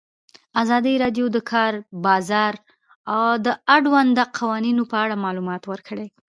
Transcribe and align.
ازادي 0.61 0.93
راډیو 1.03 1.25
د 1.31 1.33
د 1.35 1.37
کار 1.51 1.73
بازار 2.05 2.53
د 3.45 3.47
اړونده 3.75 4.23
قوانینو 4.37 4.83
په 4.91 4.97
اړه 5.03 5.15
معلومات 5.25 5.63
ورکړي. 5.71 6.07